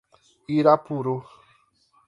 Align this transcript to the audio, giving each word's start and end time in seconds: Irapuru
Irapuru 0.55 1.15